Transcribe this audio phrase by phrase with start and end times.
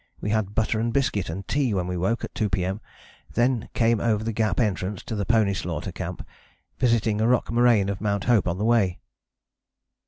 [0.19, 2.81] We had butter and biscuit and tea when we woke at 2 P.M.,
[3.35, 6.25] then came over the Gap entrance to the pony slaughter camp,
[6.79, 8.23] visiting a rock moraine of Mt.
[8.23, 8.97] Hope on the way."